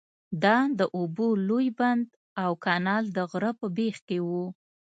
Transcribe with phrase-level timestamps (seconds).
[0.43, 2.07] دا د اوبو لوی بند
[2.43, 4.45] او کانال د غره په بیخ کې وو.